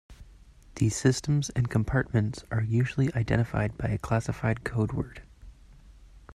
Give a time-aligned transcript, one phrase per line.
[0.77, 5.19] These systems and compartments are usually identified by a classified codeword.